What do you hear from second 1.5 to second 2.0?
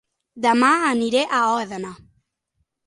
Òdena